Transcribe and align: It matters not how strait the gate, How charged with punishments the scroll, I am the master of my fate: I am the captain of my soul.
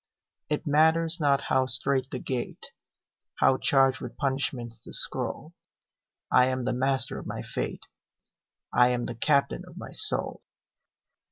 It 0.49 0.65
matters 0.65 1.19
not 1.19 1.41
how 1.41 1.67
strait 1.67 2.09
the 2.09 2.17
gate, 2.17 2.71
How 3.35 3.57
charged 3.59 4.01
with 4.01 4.17
punishments 4.17 4.79
the 4.83 4.93
scroll, 4.93 5.53
I 6.31 6.47
am 6.47 6.65
the 6.65 6.73
master 6.73 7.19
of 7.19 7.27
my 7.27 7.43
fate: 7.43 7.85
I 8.73 8.89
am 8.89 9.05
the 9.05 9.13
captain 9.13 9.63
of 9.67 9.77
my 9.77 9.91
soul. 9.91 10.41